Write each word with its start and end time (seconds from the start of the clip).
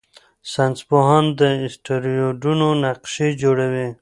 ساینسپوهان 0.51 1.25
د 1.39 1.41
اسټروېډونو 1.65 2.67
نقشې 2.83 3.29
جوړوي. 3.41 3.87